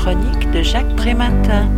chronique 0.00 0.50
de 0.50 0.62
Jacques 0.62 0.96
Prématin. 0.96 1.68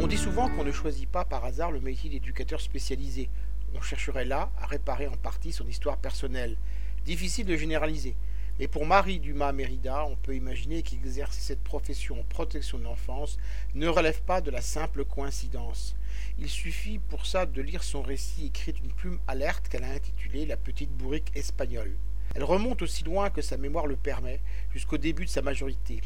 On 0.00 0.06
dit 0.06 0.16
souvent 0.16 0.48
qu'on 0.48 0.62
ne 0.62 0.70
choisit 0.70 1.08
pas 1.08 1.24
par 1.24 1.44
hasard 1.44 1.72
le 1.72 1.80
métier 1.80 2.08
d'éducateur 2.08 2.60
spécialisé. 2.60 3.30
On 3.74 3.80
chercherait 3.80 4.24
là 4.24 4.52
à 4.60 4.66
réparer 4.66 5.08
en 5.08 5.16
partie 5.16 5.50
son 5.50 5.66
histoire 5.66 5.96
personnelle. 5.96 6.56
Difficile 7.04 7.46
de 7.46 7.56
généraliser. 7.56 8.14
Mais 8.60 8.68
pour 8.68 8.86
Marie 8.86 9.18
Dumas 9.18 9.50
Mérida, 9.50 10.04
on 10.04 10.14
peut 10.14 10.36
imaginer 10.36 10.82
qu'exercer 10.82 11.40
cette 11.40 11.64
profession 11.64 12.20
en 12.20 12.22
protection 12.22 12.78
de 12.78 12.84
l'enfance 12.84 13.38
ne 13.74 13.88
relève 13.88 14.22
pas 14.22 14.40
de 14.40 14.52
la 14.52 14.60
simple 14.60 15.04
coïncidence. 15.04 15.96
Il 16.38 16.48
suffit 16.48 17.00
pour 17.00 17.26
ça 17.26 17.44
de 17.44 17.60
lire 17.60 17.82
son 17.82 18.02
récit 18.02 18.46
écrit 18.46 18.72
d'une 18.72 18.92
plume 18.92 19.18
alerte 19.26 19.68
qu'elle 19.68 19.82
a 19.82 19.90
intitulé 19.90 20.46
La 20.46 20.56
petite 20.56 20.92
bourrique 20.92 21.32
espagnole. 21.34 21.96
Elle 22.34 22.44
remonte 22.44 22.82
aussi 22.82 23.04
loin 23.04 23.30
que 23.30 23.42
sa 23.42 23.56
mémoire 23.56 23.86
le 23.86 23.96
permet, 23.96 24.40
jusqu'au 24.72 24.98
début 24.98 25.24
de 25.24 25.30
sa 25.30 25.42
majorité. 25.42 26.00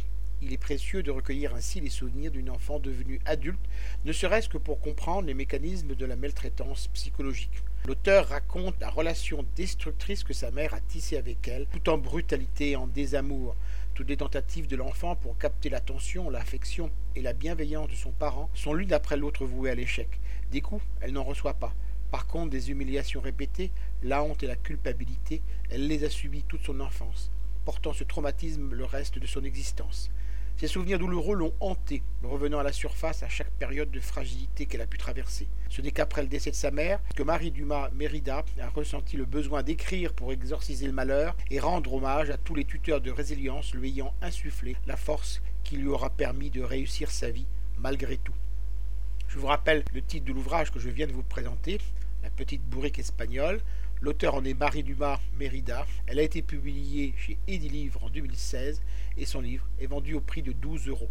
Il 0.45 0.53
est 0.53 0.59
précieux 0.59 1.05
de 1.05 1.13
recueillir 1.13 1.55
ainsi 1.55 1.81
les 1.81 1.89
souvenirs 1.89 2.33
d'une 2.33 2.51
enfant 2.51 2.81
devenue 2.81 3.21
adulte, 3.27 3.61
ne 4.05 4.13
serait-ce 4.13 4.49
que 4.49 4.59
pour 4.59 4.81
comprendre 4.81 5.29
les 5.29 5.35
mécanismes 5.35 5.95
de 5.95 6.05
la 6.05 6.17
maltraitance 6.17 6.89
psychologique. 6.89 7.63
L'auteur 7.87 8.29
raconte 8.29 8.81
la 8.81 8.91
relation 8.91 9.45
destructrice 9.57 10.25
que 10.25 10.33
sa 10.33 10.51
mère 10.51 10.75
a 10.75 10.81
tissée 10.81 11.17
avec 11.17 11.47
elle, 11.47 11.67
tout 11.67 11.89
en 11.89 11.99
brutalité 11.99 12.71
et 12.71 12.77
en 12.77 12.89
désamour. 12.89 13.55
Toutes 13.95 14.09
les 14.09 14.17
tentatives 14.17 14.67
de 14.67 14.77
l'enfant 14.77 15.15
pour 15.15 15.39
capter 15.39 15.69
l'attention, 15.69 16.31
l'affection 16.31 16.91
et 17.15 17.23
la 17.23 17.35
bienveillance 17.35 17.89
de 17.89 17.95
son 17.95 18.11
parent 18.11 18.51
sont 18.55 18.75
l'une 18.75 18.93
après 18.93 19.17
l'autre 19.17 19.45
vouées 19.45 19.71
à 19.71 19.75
l'échec. 19.75 20.09
Des 20.51 20.61
coups, 20.61 20.83
elle 21.01 21.13
n'en 21.13 21.25
reçoit 21.25 21.55
pas. 21.55 21.75
Par 22.13 22.27
contre, 22.27 22.51
des 22.51 22.71
humiliations 22.71 23.23
répétées, 23.23 23.73
la 24.03 24.23
honte 24.23 24.43
et 24.43 24.47
la 24.47 24.55
culpabilité, 24.55 25.41
elle 25.71 25.87
les 25.87 26.05
a 26.05 26.11
subies 26.11 26.45
toute 26.47 26.63
son 26.63 26.79
enfance, 26.81 27.31
portant 27.65 27.95
ce 27.95 28.05
traumatisme 28.05 28.75
le 28.75 28.85
reste 28.85 29.19
de 29.19 29.27
son 29.27 29.43
existence. 29.43 30.11
Ses 30.59 30.67
souvenirs 30.69 30.99
douloureux 30.99 31.35
l'ont 31.35 31.55
hanté, 31.59 32.03
revenant 32.23 32.59
à 32.59 32.63
la 32.65 32.73
surface 32.73 33.23
à 33.23 33.31
chaque 33.31 33.51
période 33.53 33.91
de 33.91 33.99
fragilité 33.99 34.67
qu'elle 34.67 34.83
a 34.83 34.87
pu 34.87 34.99
traverser. 34.99 35.49
Ce 35.71 35.81
n'est 35.81 35.91
qu'après 35.91 36.21
le 36.21 36.29
décès 36.29 36.51
de 36.51 36.55
sa 36.55 36.71
mère 36.71 37.01
que 37.17 37.23
Marie 37.23 37.51
Dumas 37.51 37.89
Mérida 37.95 38.45
a 38.61 38.69
ressenti 38.69 39.17
le 39.17 39.25
besoin 39.25 39.63
d'écrire 39.63 40.13
pour 40.13 40.35
exorciser 40.35 40.87
le 40.87 40.93
malheur 40.93 41.35
et 41.51 41.61
rendre 41.61 41.95
hommage 41.95 42.29
à 42.29 42.37
tous 42.37 42.55
les 42.55 42.67
tuteurs 42.67 43.01
de 43.01 43.11
résilience 43.11 43.75
lui 43.75 43.89
ayant 43.89 44.13
insufflé 44.21 44.77
la 44.87 44.99
force 44.99 45.41
qui 45.65 45.79
lui 45.79 45.89
aura 45.89 46.11
permis 46.11 46.51
de 46.51 46.63
réussir 46.63 47.11
sa 47.11 47.31
vie 47.31 47.47
malgré 47.79 48.19
tout. 48.19 48.35
Je 49.29 49.39
vous 49.39 49.47
rappelle 49.47 49.83
le 49.95 50.03
titre 50.03 50.27
de 50.27 50.33
l'ouvrage 50.35 50.71
que 50.71 50.79
je 50.79 50.91
viens 50.91 51.07
de 51.07 51.13
vous 51.13 51.23
présenter, 51.23 51.79
La 52.23 52.31
petite 52.31 52.63
bourrique 52.63 52.99
espagnole. 52.99 53.61
L'auteur 54.01 54.35
en 54.35 54.45
est 54.45 54.55
Marie 54.55 54.83
Dumas 54.83 55.21
Mérida. 55.39 55.87
Elle 56.07 56.19
a 56.19 56.23
été 56.23 56.43
publiée 56.43 57.15
chez 57.17 57.39
Livre 57.47 58.03
en 58.05 58.11
2016 58.11 58.83
et 59.17 59.27
son 59.27 59.41
livre 59.41 59.67
est 59.81 59.87
vendu 59.87 60.15
au 60.15 60.21
prix 60.21 60.43
de 60.43 60.53
12 60.53 60.89
euros. 60.89 61.11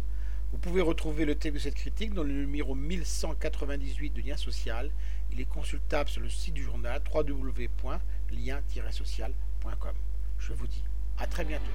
Vous 0.52 0.58
pouvez 0.58 0.82
retrouver 0.82 1.24
le 1.24 1.34
texte 1.34 1.54
de 1.54 1.60
cette 1.60 1.74
critique 1.74 2.12
dans 2.12 2.24
le 2.24 2.32
numéro 2.32 2.74
1198 2.74 4.12
de 4.12 4.20
Lien 4.20 4.36
Social. 4.36 4.90
Il 5.32 5.40
est 5.40 5.48
consultable 5.48 6.10
sur 6.10 6.20
le 6.20 6.28
site 6.28 6.52
du 6.52 6.62
journal 6.62 7.00
www.lien-social.com. 7.12 9.94
Je 10.38 10.52
vous 10.52 10.66
dis 10.66 10.84
à 11.18 11.26
très 11.26 11.44
bientôt. 11.44 11.70